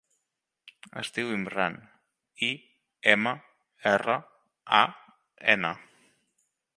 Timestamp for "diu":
1.17-1.33